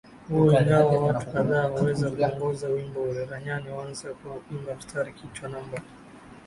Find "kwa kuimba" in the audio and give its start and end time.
4.13-4.75